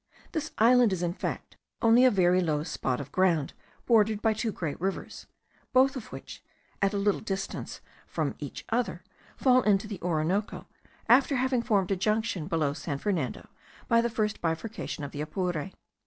[0.31, 3.53] This island is in fact only a very low spot of ground,
[3.85, 5.27] bordered by two great rivers,
[5.73, 6.43] both of which,
[6.81, 9.03] at a little distance from each other,
[9.37, 10.65] fall into the Orinoco,
[11.07, 13.47] after having formed a junction below San Fernando
[13.87, 15.69] by the first bifurcation of the Apure.